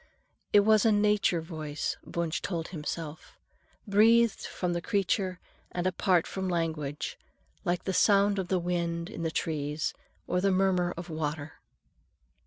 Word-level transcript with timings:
It 0.51 0.61
was 0.61 0.83
a 0.83 0.91
nature 0.91 1.41
voice, 1.41 1.95
Wunsch 2.03 2.41
told 2.41 2.69
himself, 2.69 3.37
breathed 3.85 4.47
from 4.47 4.73
the 4.73 4.81
creature 4.81 5.39
and 5.71 5.85
apart 5.85 6.25
from 6.25 6.49
language, 6.49 7.19
like 7.65 7.83
the 7.83 7.93
sound 7.93 8.39
of 8.39 8.47
the 8.47 8.57
wind 8.57 9.11
in 9.11 9.21
the 9.21 9.29
trees, 9.29 9.93
or 10.25 10.41
the 10.41 10.49
murmur 10.49 10.91
of 10.97 11.11
water. 11.11 11.61